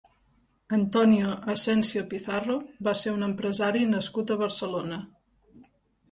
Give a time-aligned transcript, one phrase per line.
[0.75, 2.55] Antonio Asensio Pizarro
[2.87, 4.99] va ser un empresari nascut a Barcelona.